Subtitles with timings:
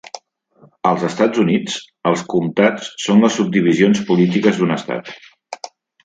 [0.91, 1.75] Als Estats Units,
[2.11, 5.13] els comtats són les subdivisions polítiques d'un estat.